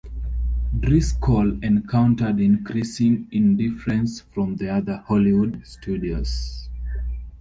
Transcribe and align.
Driscoll 0.79 1.59
encountered 1.63 2.39
increasing 2.39 3.27
indifference 3.31 4.19
from 4.21 4.55
the 4.55 4.67
other 4.67 4.97
Hollywood 5.07 5.61
studios. 5.63 6.67